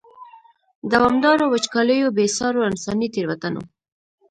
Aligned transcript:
دوامدارو 0.91 1.45
وچکالیو، 1.49 2.15
بې 2.15 2.25
سارو 2.37 2.67
انساني 2.69 3.07
تېروتنو. 3.13 3.61